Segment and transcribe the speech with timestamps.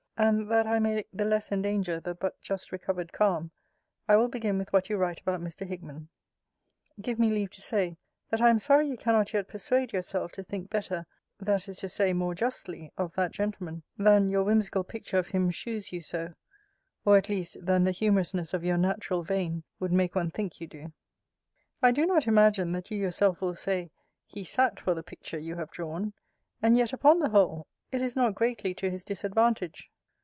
[0.17, 3.49] And that I may the less endanger the but just recovered calm,
[4.07, 5.65] I will begin with what you write about Mr.
[5.65, 6.09] Hickman.
[7.01, 7.97] Give me leave to say,
[8.29, 11.07] That I am sorry you cannot yet persuade yourself to think better,
[11.39, 15.49] that is to say, more justly, of that gentleman, than your whimsical picture of him
[15.49, 16.35] shews you so;
[17.03, 20.67] or, at least, than the humourousness of your natural vein would make one think you
[20.67, 20.93] do.
[21.81, 23.89] I do not imagine, that you yourself will say,
[24.27, 26.13] he sat for the picture you have drawn.
[26.61, 29.89] And yet, upon the whole, it is not greatly to his disadvantage.